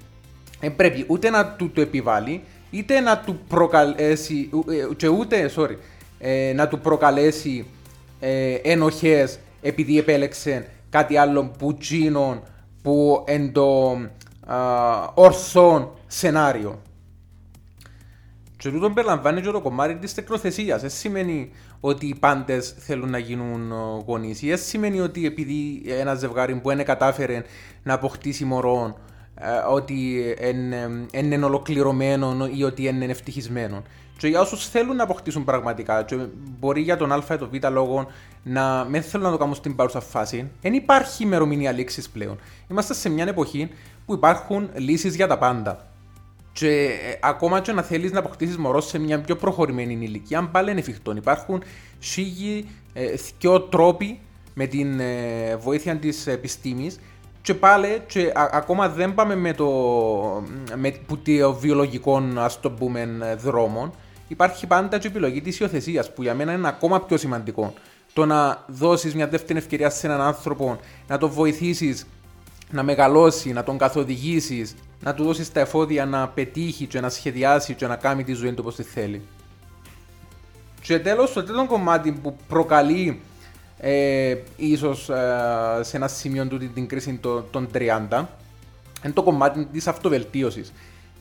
Δεν 0.60 0.76
πρέπει 0.76 1.04
ούτε 1.08 1.30
να 1.30 1.46
του 1.46 1.70
το 1.70 1.80
επιβάλλει, 1.80 2.42
είτε 2.70 3.00
να 3.00 3.19
του 3.19 3.40
προκαλέσει, 3.48 4.50
ε, 4.70 4.94
και 4.94 5.08
ούτε, 5.08 5.50
sorry, 5.56 5.76
ε, 6.19 6.52
να 6.54 6.69
του 6.69 6.78
προκαλέσει 6.78 7.66
ε, 8.20 8.54
ενοχές 8.54 9.38
επειδή 9.62 9.98
επέλεξε 9.98 10.66
κάτι 10.90 11.16
άλλο 11.16 11.52
που 11.58 11.76
που 12.82 13.24
εν 13.26 13.52
το 13.52 13.96
ορθό 15.15 15.94
σενάριο. 16.06 16.83
Και 18.56 18.71
τούτο 18.71 18.91
περιλαμβάνει 18.91 19.41
και 19.41 19.50
το 19.50 19.61
κομμάτι 19.61 19.94
της 19.94 20.15
τεκνοθεσίας. 20.15 20.81
Δεν 20.81 20.91
σημαίνει 20.91 21.50
ότι 21.81 22.06
οι 22.06 22.15
πάντες 22.15 22.75
θέλουν 22.79 23.11
να 23.11 23.19
γίνουν 23.19 23.73
γονείς. 24.06 24.41
Δεν 24.41 24.59
σημαίνει 24.59 25.00
ότι 25.00 25.27
επειδή 25.27 25.83
ένα 25.87 26.15
ζευγάρι 26.15 26.55
που 26.55 26.69
δεν 26.69 26.85
κατάφερε 26.85 27.43
να 27.82 27.94
αποκτήσει 27.94 28.44
μωρό, 28.44 28.99
ότι 29.70 30.25
είναι 31.13 31.44
ολοκληρωμένο 31.44 32.49
ή 32.55 32.65
ότι 32.65 32.87
είναι 32.87 33.05
ευτυχισμένο. 33.05 33.82
Και 34.17 34.29
για 34.29 34.41
όσους 34.41 34.69
θέλουν 34.69 34.96
να 34.96 35.03
αποκτήσουν 35.03 35.44
πραγματικά, 35.44 36.03
και 36.03 36.17
μπορεί 36.58 36.81
για 36.81 36.96
τον 36.96 37.13
Α 37.13 37.22
ή 37.32 37.37
τον 37.37 37.51
Β 37.53 37.69
λόγο 37.70 38.06
να 38.43 38.84
μην 38.91 39.03
θέλουν 39.03 39.27
να 39.27 39.32
το 39.32 39.39
κάνουν 39.39 39.55
στην 39.55 39.77
παρούσα 39.77 40.01
φάση, 40.01 40.51
δεν 40.61 40.72
υπάρχει 40.72 41.22
ημερομηνία 41.22 41.72
λήξης 41.72 42.08
πλέον. 42.08 42.39
Είμαστε 42.70 42.94
σε 42.94 43.08
μια 43.08 43.25
εποχή 43.29 43.70
που 44.06 44.15
υπάρχουν 44.15 44.71
λύσεις 44.75 45.15
για 45.15 45.27
τα 45.27 45.39
πάντα. 45.39 45.87
Και 46.53 46.85
ε, 46.85 47.19
ακόμα 47.21 47.61
και 47.61 47.73
να 47.73 47.82
θέλεις 47.82 48.13
να 48.13 48.19
αποκτήσεις 48.19 48.56
μωρός 48.56 48.87
σε 48.87 48.99
μια 48.99 49.21
πιο 49.21 49.37
προχωρημένη 49.37 49.93
ηλικία, 49.93 50.39
αν 50.39 50.51
πάλι 50.51 50.71
είναι 50.71 50.81
εφικτό. 50.81 51.13
Υπάρχουν 51.17 51.63
σίγοι 51.99 52.69
ε, 52.93 53.15
τρόποι 53.71 54.21
με 54.55 54.67
την 54.67 55.01
ε, 55.01 55.56
βοήθεια 55.56 55.97
της 55.97 56.27
επιστήμης 56.27 56.99
και 57.43 57.55
πάλι 57.55 58.03
και 58.06 58.32
ακόμα 58.35 58.89
δεν 58.89 59.15
πάμε 59.15 59.35
με 59.35 59.53
το, 59.53 59.67
με, 60.77 60.91
που 61.06 61.19
το 61.19 61.55
βιολογικό 61.55 62.23
ας 62.37 62.61
το 62.61 62.71
πούμε 62.71 63.09
δρόμο 63.39 63.94
υπάρχει 64.29 64.67
πάντα 64.67 64.99
και 64.99 65.06
η 65.06 65.11
επιλογή 65.11 65.41
της 65.41 65.61
υιοθεσίας 65.61 66.13
που 66.13 66.23
για 66.23 66.35
μένα 66.35 66.53
είναι 66.53 66.69
ακόμα 66.69 67.01
πιο 67.01 67.17
σημαντικό 67.17 67.75
το 68.13 68.27
να 68.27 68.65
δώσεις 68.67 69.15
μια 69.15 69.29
δεύτερη 69.29 69.59
ευκαιρία 69.59 69.91
σε 69.91 70.06
έναν 70.06 70.21
άνθρωπο 70.21 70.79
να 71.09 71.19
το 71.19 71.29
βοηθήσεις 71.29 72.06
να 72.72 72.82
μεγαλώσει, 72.82 73.52
να 73.52 73.62
τον 73.62 73.79
καθοδηγήσεις, 73.79 74.74
να 75.00 75.14
του 75.14 75.24
δώσεις 75.24 75.52
τα 75.52 75.60
εφόδια 75.60 76.06
να 76.06 76.29
πετύχει 76.29 76.86
και 76.86 77.00
να 77.00 77.08
σχεδιάσει 77.08 77.74
και 77.74 77.86
να 77.86 77.96
κάνει 77.96 78.24
τη 78.24 78.32
ζωή 78.32 78.50
του 78.52 78.58
όπως 78.60 78.74
τη 78.74 78.82
θέλει. 78.82 79.22
Και 80.81 80.98
τέλος, 80.98 81.32
το 81.32 81.43
τρίτο 81.43 81.67
κομμάτι 81.67 82.12
που 82.12 82.36
προκαλεί 82.48 83.20
ε, 83.79 84.36
ίσως 84.56 85.08
ε, 85.08 85.81
σε 85.81 85.96
ένα 85.96 86.08
σημείο 86.08 86.46
του 86.46 86.58
την 86.58 86.86
κρίση 86.86 87.20
των 87.50 87.69
30 87.74 88.24
είναι 89.05 89.12
το 89.14 89.22
κομμάτι 89.22 89.64
της 89.64 89.86
αυτοβελτίωσης. 89.86 90.72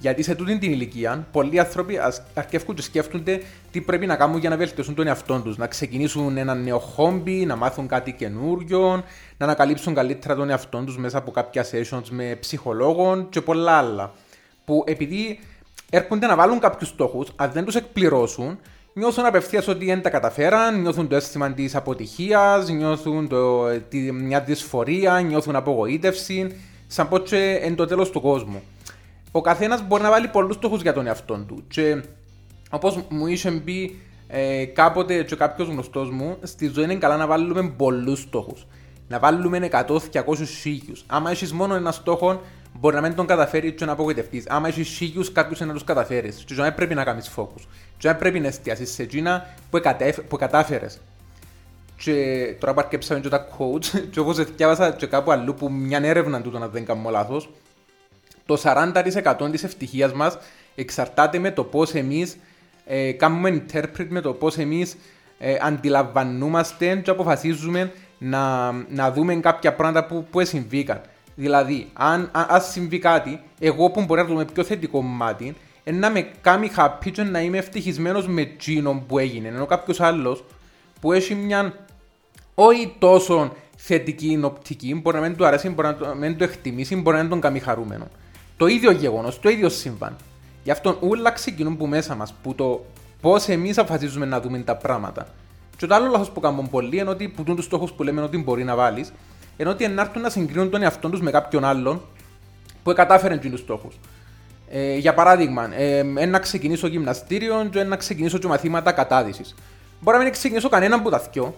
Γιατί 0.02 0.24
σε 0.24 0.36
τούτη 0.36 0.58
την 0.58 0.72
ηλικία, 0.72 1.28
πολλοί 1.32 1.60
άνθρωποι 1.60 2.00
αρκεύουν 2.34 2.76
και 2.76 2.82
σκέφτονται 2.82 3.42
τι 3.72 3.82
πρέπει 3.82 4.06
να 4.06 4.16
κάνουν 4.16 4.40
για 4.40 4.50
να 4.50 4.58
βελτιώσουν 4.58 4.96
τον 4.96 5.08
εαυτό 5.08 5.40
τους. 5.40 5.58
Να 5.58 5.68
ξεκινήσουν 5.68 6.38
ένα 6.38 6.56
νέο 6.56 6.80
χόμπι, 6.80 7.46
να 7.46 7.56
μάθουν 7.56 7.88
κάτι 7.88 8.12
καινούριο, 8.12 9.04
να 9.38 9.46
ανακαλύψουν 9.46 9.94
καλύτερα 9.94 10.36
τον 10.36 10.50
εαυτό 10.50 10.84
τους 10.86 10.98
μέσα 10.98 11.18
από 11.18 11.32
κάποια 11.32 11.66
sessions 11.72 12.04
με 12.10 12.38
ψυχολόγων 12.40 13.30
και 13.30 13.42
πολλά 13.42 13.72
άλλα. 13.72 14.14
Που 14.66 14.84
επειδή 14.88 15.40
έρχονται 15.90 16.28
να 16.28 16.36
βάλουν 16.36 16.60
κάποιους 16.60 16.90
στόχους, 16.90 17.32
αν 17.36 17.52
δεν 17.52 17.66
τους 17.66 17.76
εκπληρώσουν, 17.76 18.60
νιώθουν 18.94 19.26
απευθείας 19.26 19.68
ότι 19.68 19.86
δεν 19.86 20.02
τα 20.02 20.10
καταφέραν, 20.10 20.82
νιώθουν 20.82 21.08
το 21.08 21.16
αίσθημα 21.16 21.52
της 21.52 21.76
αποτυχίας, 21.76 22.70
νιώθουν 22.70 23.28
το, 23.28 23.68
τη, 23.80 24.12
μια 24.12 24.40
δυσφορία, 24.42 25.20
νιώθουν 25.20 25.56
απογοήτευση, 25.56 26.56
σαν 26.88 27.10
πω 27.10 27.18
και 27.18 27.60
εν 27.62 27.76
το 27.76 27.86
τέλος 27.86 28.10
του 28.10 28.22
κόσμου. 28.22 28.62
Ο 29.32 29.42
καθένας 29.42 29.88
μπορεί 29.88 30.04
να 30.04 30.10
βάλει 30.10 30.28
πολλούς 30.28 30.56
στόχους 30.56 30.82
για 30.82 30.94
τον 30.94 31.08
εαυτό 31.08 31.38
του. 31.48 31.64
Και 31.68 32.04
όπως 32.70 33.00
μου 33.10 33.28
είχε 33.28 33.52
πει 33.52 34.00
ε, 34.28 34.66
κάποτε 34.66 35.24
και 35.24 35.36
κάποιος 35.36 35.68
γνωστός 35.68 36.10
μου, 36.10 36.38
στη 36.44 36.68
ζωή 36.68 36.84
είναι 36.84 36.96
καλά 36.96 37.18
να 37.18 37.28
βάλουμε 37.28 37.70
πολλούς 37.78 38.20
στόχους. 38.20 38.68
Να 39.08 39.20
βάλουμε 39.20 39.70
100, 39.72 40.00
200, 40.12 40.46
1000. 40.64 41.04
Άμα 41.08 41.32
έχεις 41.32 41.54
μόνο 41.54 41.76
ένα 41.76 41.92
στόχο, 41.92 42.42
μπορεί 42.80 42.96
να 42.96 43.02
μην 43.02 43.16
τον 43.16 43.26
καταφέρεις 43.26 43.74
και 43.76 43.86
να 43.86 43.92
απογοητευτείς. 43.92 44.50
Άμα 44.50 44.68
έχεις 44.68 44.88
χίλιους, 44.88 45.32
κάποιους 45.32 45.60
να 45.60 45.74
τους 45.74 45.84
καταφέρεις. 45.84 46.44
Και 46.46 46.56
δεν 46.56 46.76
πρέπει 46.76 46.96
να 46.96 47.04
κάνεις 47.04 47.30
φόκου. 47.30 47.60
Και 47.98 48.08
δεν 48.08 48.18
πρέπει 48.18 48.40
να 48.40 48.48
εστιάσεις 48.48 48.92
σε 48.92 49.04
εκείνα 49.04 49.46
που, 49.70 49.80
που 50.28 50.38
κατάφερες. 50.38 51.02
Και 51.98 52.56
τώρα 52.60 52.74
παρκέψαμε 52.74 53.20
και 53.20 53.30
τα 53.30 53.48
coach, 53.58 53.86
και 54.12 54.20
όπω 54.20 54.32
διάβασα 54.32 54.92
και 54.92 55.06
κάπου 55.06 55.32
αλλού 55.32 55.54
που 55.54 55.72
μια 55.72 56.00
έρευνα 56.04 56.42
του 56.42 56.52
να 56.52 56.68
δεν 56.68 56.86
κάνω 56.86 57.10
λάθος, 57.10 57.50
το 58.46 58.62
40% 58.64 59.52
της 59.52 59.64
ευτυχίας 59.64 60.14
μας 60.14 60.38
εξαρτάται 60.76 61.40
με 61.40 61.52
το 61.52 61.64
πώς 61.64 61.94
εμείς 61.94 62.38
ε, 62.86 63.12
κάνουμε 63.12 63.64
interpret 63.64 64.08
με 64.10 64.22
το 64.22 64.34
πώς 64.34 64.58
εμείς 64.58 64.98
ε, 65.40 65.58
αντιλαμβανόμαστε 65.62 66.96
και 66.96 67.10
αποφασίζουμε 67.10 67.92
να, 68.18 68.72
να 68.72 69.12
δούμε 69.12 69.36
κάποια 69.36 69.74
πράγματα 69.74 70.06
που, 70.06 70.26
που 70.32 70.46
συμβήκαν. 70.46 71.02
Δηλαδή, 71.36 71.90
αν, 71.94 72.30
αν 72.32 72.62
συμβεί 72.62 73.00
κάτι, 73.00 73.42
εγώ 73.60 73.90
που 73.90 74.04
μπορεί 74.04 74.22
να 74.22 74.28
δούμε 74.28 74.46
πιο 74.46 74.64
θετικό 74.64 75.02
μάτι, 75.02 75.56
να 75.84 76.10
με 76.10 76.28
κάνει 76.42 76.72
happy 76.78 77.12
και 77.12 77.24
να 77.24 77.42
είμαι 77.42 77.58
ευτυχισμένος 77.58 78.28
με 78.28 78.42
εκείνο 78.42 79.04
που 79.08 79.20
έγινε. 79.20 79.48
Ενώ 79.48 79.66
κάποιος 79.66 80.00
άλλος 80.00 80.44
που 81.02 81.12
έχει 81.12 81.36
μια 81.36 81.74
όχι 82.56 82.96
τόσο 83.00 83.56
θετική 83.76 84.40
οπτική, 84.44 84.96
μπορεί 84.96 85.20
να 85.20 85.28
μην 85.28 85.36
του 85.36 85.46
αρέσει, 85.46 85.70
μπορεί 85.70 85.96
να 86.00 86.16
μην 86.16 86.38
το 86.38 86.44
εκτιμήσει, 86.44 86.96
μπορεί 86.96 87.16
να 87.16 87.22
μην 87.22 87.32
τον 87.32 87.42
κάνει 87.42 87.60
χαρούμενο. 87.60 88.08
Το 88.62 88.68
ίδιο 88.68 88.92
γεγονός, 88.92 89.40
το 89.40 89.50
ίδιο 89.50 89.70
συμβάν. 89.70 90.16
Γι' 90.64 90.72
αυτό 90.72 90.98
όλα 91.00 91.32
ξεκινούν 91.32 91.78
που 91.78 91.88
μέσα 91.88 92.16
μας, 92.16 92.34
που 92.44 92.56
το 92.56 92.86
πώς 93.22 93.48
εμείς 93.48 93.78
αποφασίζουμε 93.78 94.26
να 94.26 94.42
δούμε 94.42 94.60
τα 94.60 94.76
πράγματα. 94.76 95.28
Και 95.78 95.88
το 95.88 95.96
άλλο 95.96 96.10
λάθος 96.10 96.30
που 96.30 96.40
κάνουμε 96.40 96.68
πολύ 96.72 96.98
είναι 96.98 97.10
ότι 97.10 97.28
που 97.28 97.44
τους 97.44 97.66
στόχους 97.66 97.92
που 97.92 98.04
λέμε 98.04 98.22
ότι 98.22 98.38
μπορεί 98.38 98.64
να 98.64 98.76
βάλεις, 98.76 99.14
ενώ 99.58 99.70
ότι 99.70 99.84
ενάρτουν 99.84 100.22
να 100.22 100.30
συγκρίνουν 100.30 100.70
τον 100.70 100.82
εαυτό 100.82 101.10
τους 101.10 101.22
με 101.22 101.32
κάποιον 101.32 101.64
άλλον 101.64 102.02
που 102.84 102.94
κατάφερε 102.94 103.38
τους 103.38 103.60
στόχους. 103.60 104.00
Ε, 104.70 104.98
για 104.98 105.14
παράδειγμα, 105.14 105.76
ε, 105.76 106.06
ένα 106.16 106.40
ξεκινήσω 106.40 106.88
γυμναστήριο 106.88 107.68
και 107.72 107.80
ένα 107.80 107.96
ξεκινήσω 107.96 108.38
και 108.38 108.48
μαθήματα 108.48 108.92
κατάδυσης. 108.92 109.56
Μπορεί 110.00 110.18
να 110.18 110.24
μην 110.24 110.32
ξεκινήσω 110.32 110.70
κανέναν 110.70 111.02
που 111.02 111.10
τα 111.10 111.20
θυκιώ, 111.20 111.56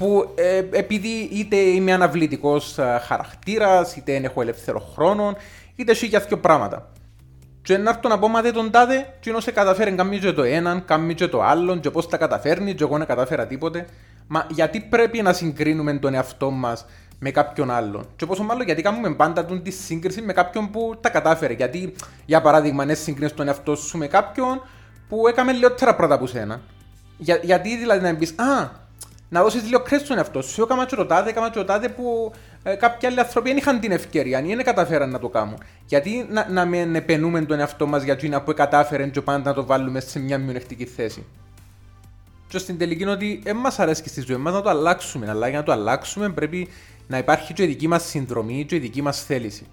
που 0.00 0.32
ε, 0.34 0.62
επειδή 0.70 1.28
είτε 1.32 1.56
είμαι 1.56 1.92
αναβλητικός 1.92 2.78
ε, 2.78 3.00
χαρακτήρας, 3.06 3.96
είτε 3.96 4.16
έχω 4.16 4.40
ελεύθερο 4.42 4.90
χρόνο, 4.94 5.36
είτε 5.80 5.92
έχει 5.92 6.06
για 6.06 6.20
δύο 6.20 6.38
πράγματα. 6.38 6.88
Και 7.62 7.78
να 7.78 7.90
έρθω 7.90 8.08
να 8.08 8.18
πω, 8.18 8.28
μα 8.28 8.42
δεν 8.42 8.52
τον 8.52 8.70
τάδε, 8.70 9.14
και 9.20 9.30
ενώ 9.30 9.40
σε 9.40 9.50
καταφέρει 9.50 9.94
κάνει 9.94 10.18
και 10.18 10.32
το 10.32 10.42
έναν, 10.42 10.84
κάνει 10.84 11.14
και 11.14 11.28
το 11.28 11.42
άλλον, 11.42 11.80
και 11.80 11.90
πώς 11.90 12.08
τα 12.08 12.16
καταφέρνει, 12.16 12.74
και 12.74 12.82
εγώ 12.82 12.96
δεν 12.96 13.06
κατάφερα 13.06 13.46
τίποτε. 13.46 13.86
Μα 14.26 14.46
γιατί 14.50 14.80
πρέπει 14.80 15.22
να 15.22 15.32
συγκρίνουμε 15.32 15.92
τον 15.92 16.14
εαυτό 16.14 16.50
μας 16.50 16.86
με 17.18 17.30
κάποιον 17.30 17.70
άλλον; 17.70 18.06
Και 18.16 18.26
πόσο 18.26 18.42
μάλλον 18.42 18.64
γιατί 18.64 18.82
κάνουμε 18.82 19.14
πάντα 19.14 19.44
τον 19.44 19.62
τη 19.62 19.70
σύγκριση 19.70 20.22
με 20.22 20.32
κάποιον 20.32 20.70
που 20.70 20.94
τα 21.00 21.10
κατάφερε. 21.10 21.52
Γιατί, 21.52 21.94
για 22.26 22.40
παράδειγμα, 22.40 22.82
αν 22.82 22.96
συγκρίνεις 22.96 23.34
τον 23.34 23.46
εαυτό 23.48 23.76
σου 23.76 23.98
με 23.98 24.06
κάποιον 24.06 24.62
που 25.08 25.28
έκαμε 25.28 25.52
λιγότερα 25.52 25.94
πράγματα 25.94 26.14
από 26.14 26.26
σένα. 26.26 26.60
Για, 27.18 27.40
γιατί 27.42 27.76
δηλαδή 27.76 28.02
να 28.02 28.14
πει, 28.14 28.26
Α, 28.26 28.68
να 29.28 29.42
δώσεις 29.42 29.62
λίγο 29.64 29.80
κρέστο 29.80 30.04
στον 30.04 30.16
εαυτό 30.16 30.42
σου. 30.42 30.62
Έκανα 30.62 30.86
τσοτάδε, 30.86 31.30
έκανα 31.30 31.50
τσοτάδε 31.50 31.88
που 31.88 32.32
ε, 32.62 32.74
κάποιοι 32.74 33.08
άλλοι 33.08 33.20
άνθρωποι 33.20 33.48
δεν 33.48 33.56
είχαν 33.56 33.80
την 33.80 33.92
ευκαιρία, 33.92 34.42
δεν 34.42 34.64
καταφέραν 34.64 35.10
να 35.10 35.18
το 35.18 35.28
κάνουν. 35.28 35.58
Γιατί 35.86 36.26
να, 36.30 36.46
να 36.50 36.64
μην 36.64 36.94
επενούμε 36.94 37.40
τον 37.40 37.58
εαυτό 37.58 37.86
μας 37.86 38.02
για 38.02 38.16
τζίνα 38.16 38.42
που 38.42 38.54
κατάφερε 38.54 39.06
και 39.06 39.20
πάντα 39.20 39.48
να 39.48 39.54
το 39.54 39.64
βάλουμε 39.64 40.00
σε 40.00 40.18
μια 40.18 40.38
μειονεκτική 40.38 40.84
θέση. 40.84 41.26
Και 42.48 42.58
στην 42.58 42.78
τελική 42.78 43.02
είναι 43.02 43.10
ότι 43.10 43.40
δεν 43.42 43.56
μας 43.56 43.78
αρέσει 43.78 44.02
και 44.02 44.08
στη 44.08 44.20
ζωή 44.20 44.36
μας 44.36 44.52
να 44.52 44.62
το 44.62 44.68
αλλάξουμε. 44.68 45.30
Αλλά 45.30 45.48
για 45.48 45.58
να 45.58 45.64
το 45.64 45.72
αλλάξουμε 45.72 46.28
πρέπει 46.28 46.68
να 47.06 47.18
υπάρχει 47.18 47.52
και 47.52 47.62
η 47.62 47.66
δική 47.66 47.88
μας 47.88 48.04
συνδρομή 48.04 48.64
και 48.64 48.74
η 48.74 48.78
δική 48.78 49.02
μας 49.02 49.24
θέληση. 49.24 49.66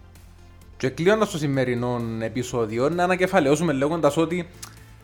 Και 0.77 0.89
κλείνοντας 0.89 1.29
το 1.29 1.37
σημερινό 1.37 2.01
επεισόδιο, 2.19 2.89
να 2.89 3.03
ανακεφαλαιώσουμε 3.03 3.73
λέγοντας 3.73 4.17
ότι 4.17 4.47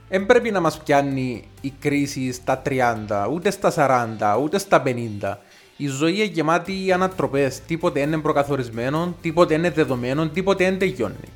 δεν 0.09 0.25
πρέπει 0.25 0.51
να 0.51 0.59
μας 0.59 0.77
πιάνει 0.77 1.47
η 1.61 1.73
κρίση 1.79 2.31
στα 2.31 2.61
30, 2.65 3.27
ούτε 3.31 3.51
στα 3.51 3.71
40, 3.71 4.41
ούτε 4.41 4.57
στα 4.57 4.83
50. 4.85 5.37
Η 5.77 5.87
ζωή 5.87 6.13
είναι 6.13 6.23
γεμάτη 6.23 6.91
ανατροπές. 6.91 7.61
Τίποτε 7.67 7.99
είναι 7.99 8.17
προκαθορισμένο, 8.17 9.15
τίποτε 9.21 9.53
είναι 9.53 9.69
δεδομένο, 9.69 10.27
τίποτε 10.27 10.63
δεν 10.63 10.79
τελειώνει. 10.79 11.29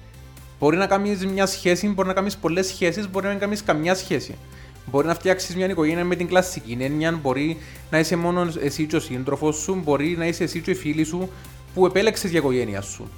Μπορεί 0.60 0.77
να 0.77 0.88
κάνεις 0.88 1.25
μια 1.25 1.46
σχέση, 1.46 1.88
μπορεί 1.88 2.08
να 2.08 2.13
κάνεις 2.13 2.38
πολλές 2.38 2.67
σχέσεις, 2.67 3.10
μπορεί 3.10 3.25
να 3.25 3.32
μην 3.32 3.39
κάνεις 3.39 3.63
καμιά 3.63 3.96
σχέση. 3.96 4.38
Μπορεί 4.86 5.08
να 5.08 5.13
φτιάξεις 5.13 5.56
μια 5.56 5.70
οικογένεια 5.70 6.06
με 6.06 6.15
την 6.15 6.27
κλασική 6.27 6.77
έννοια, 6.79 7.20
μπορεί 7.22 7.58
να 7.91 8.00
είσαι 8.00 8.15
μόνος 8.15 8.56
εσύ 8.56 8.86
και 8.86 8.96
ο 8.96 9.00
σύντροφος 9.00 9.56
σου, 9.56 9.82
μπορεί 9.84 10.15
να 10.17 10.25
είσαι 10.25 10.44
εσύ 10.44 10.62
και 10.62 10.72
οι 10.72 10.75
φίλοι 10.75 11.03
σου 11.03 11.29
που 11.74 11.86
επέλεξες 11.86 12.29
για 12.29 12.39
οικογένεια 12.39 12.82
σου. 12.82 13.10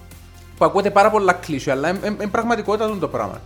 Που 0.58 0.66
ακούτε 0.66 0.92
πάρα 0.92 1.10
πολλά 1.10 1.34
κλείσια, 1.34 1.74
αλλά 1.74 1.90
είναι 1.90 2.28
πραγματικότητα 2.32 2.98
το 3.00 3.08
πράγμα. 3.08 3.42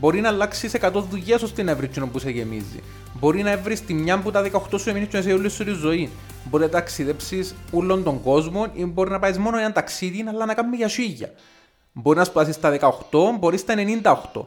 Μπορεί 0.00 0.20
να 0.20 0.28
αλλάξεις 0.28 0.74
100 0.74 0.90
δουλειές 1.10 1.42
ώστε 1.42 1.62
να 1.62 1.74
βρει 1.76 1.90
που 2.12 2.18
σε 2.18 2.30
γεμίζει. 2.30 2.80
Μπορεί 3.20 3.42
να 3.42 3.56
βρεις 3.56 3.84
τη 3.84 3.94
μια 3.94 4.18
που 4.18 4.30
τα 4.30 4.42
18 4.42 4.78
σου 4.78 4.90
έμεινε 4.90 5.06
και 5.06 5.20
σε 5.20 5.32
όλη 5.32 5.50
σου 5.50 5.64
τη 5.64 5.70
ζωή. 5.70 6.10
Μπορεί 6.52 6.64
να 6.64 6.70
ταξιδέψεις 6.70 7.54
όλον 7.72 8.02
τον 8.02 8.22
κόσμο 8.22 8.66
ή 8.72 8.84
μπορεί 8.84 9.10
να 9.10 9.18
πάεις 9.18 9.38
μόνο 9.38 9.58
ένα 9.58 9.72
ταξίδι, 9.72 10.24
αλλά 10.28 10.44
να 10.44 10.54
κάνει 10.54 10.76
για 10.76 10.88
σίγια. 10.88 11.32
Μπορεί 11.92 12.18
να 12.18 12.24
σπουδάσεις 12.24 12.54
στα 12.54 12.78
18, 12.80 12.90
μπορεί 13.38 13.56
στα 13.56 13.74
98. 14.34 14.42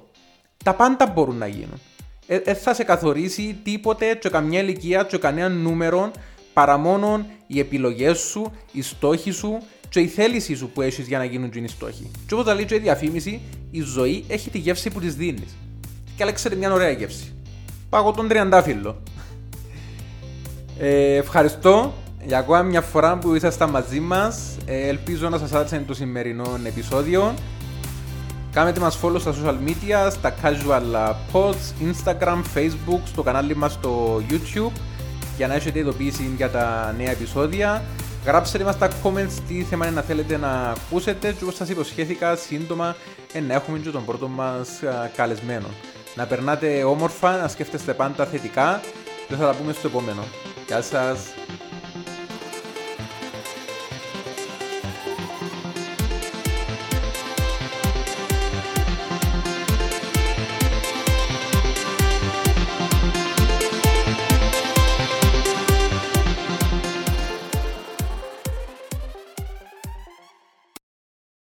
Τα 0.63 0.73
πάντα 0.73 1.05
μπορούν 1.05 1.37
να 1.37 1.47
γίνουν 1.47 1.79
δεν 2.27 2.41
ε, 2.45 2.53
θα 2.53 2.73
σε 2.73 2.83
καθορίσει 2.83 3.59
τίποτε 3.63 4.15
και 4.15 4.29
καμιά 4.29 4.59
ηλικία 4.59 5.03
και 5.03 5.17
κανένα 5.17 5.49
νούμερο 5.49 6.11
παρά 6.53 6.77
μόνο 6.77 7.25
οι 7.47 7.59
επιλογές 7.59 8.19
σου, 8.19 8.51
οι 8.71 8.81
στόχοι 8.81 9.31
σου 9.31 9.57
και 9.89 9.99
η 9.99 10.07
θέληση 10.07 10.55
σου 10.55 10.69
που 10.69 10.81
έχεις 10.81 11.07
για 11.07 11.17
να 11.17 11.23
γίνουν 11.23 11.51
οι 11.53 11.67
στόχοι. 11.67 12.11
Και 12.27 12.33
όπως 12.33 12.53
λέει 12.53 12.65
και 12.65 12.75
η 12.75 12.79
διαφήμιση, 12.79 13.41
η 13.71 13.81
ζωή 13.81 14.25
έχει 14.27 14.49
τη 14.49 14.57
γεύση 14.57 14.89
που 14.89 14.99
της 14.99 15.15
δίνεις. 15.15 15.55
Και 16.15 16.23
αλέξατε 16.23 16.55
μια 16.55 16.73
ωραία 16.73 16.89
γεύση. 16.89 17.33
Πάγω 17.89 18.11
τον 18.11 18.27
τριαντάφυλλο. 18.27 19.03
Ε, 20.79 21.15
ευχαριστώ 21.15 21.93
για 22.25 22.37
ακόμα 22.37 22.61
μια 22.61 22.81
φορά 22.81 23.17
που 23.17 23.35
ήσασταν 23.35 23.69
μαζί 23.69 23.99
μας. 23.99 24.57
Ε, 24.65 24.87
ελπίζω 24.87 25.29
να 25.29 25.37
σας 25.37 25.53
άρεσε 25.53 25.83
το 25.87 25.93
σημερινό 25.93 26.59
επεισόδιο. 26.65 27.33
Κάνετε 28.51 28.79
μας 28.79 28.99
follow 29.01 29.19
στα 29.19 29.33
social 29.33 29.67
media, 29.67 30.11
στα 30.11 30.35
casual 30.43 31.13
posts, 31.31 31.73
Instagram, 31.91 32.41
Facebook, 32.55 32.99
στο 33.05 33.23
κανάλι 33.23 33.55
μας 33.55 33.71
στο 33.71 34.21
YouTube 34.29 34.71
για 35.37 35.47
να 35.47 35.53
έχετε 35.53 35.79
ειδοποίηση 35.79 36.33
για 36.37 36.49
τα 36.49 36.95
νέα 36.97 37.11
επεισόδια. 37.11 37.83
Γράψτε 38.25 38.63
μας 38.63 38.77
τα 38.77 38.89
comments 39.03 39.41
τι 39.47 39.63
θέμα 39.63 39.85
είναι 39.85 39.95
να 39.95 40.01
θέλετε 40.01 40.37
να 40.37 40.75
ακούσετε 40.77 41.31
και 41.31 41.43
όπως 41.43 41.55
σας 41.55 41.69
υποσχέθηκα 41.69 42.35
σύντομα 42.35 42.95
να 43.47 43.53
έχουμε 43.53 43.77
και 43.77 43.89
τον 43.89 44.05
πρώτο 44.05 44.27
μας 44.27 44.69
καλεσμένο. 45.15 45.67
Να 46.15 46.25
περνάτε 46.25 46.83
όμορφα, 46.83 47.37
να 47.37 47.47
σκέφτεστε 47.47 47.93
πάντα 47.93 48.25
θετικά 48.25 48.81
και 49.27 49.35
θα 49.35 49.45
τα 49.45 49.55
πούμε 49.55 49.73
στο 49.73 49.87
επόμενο. 49.87 50.21
Γεια 50.67 50.81
σας! 50.81 51.44